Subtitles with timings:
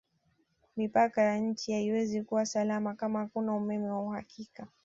[0.77, 4.67] Mipaka ya nchi haiwezi kuwa salama kama hakuna Umeme wa uhakika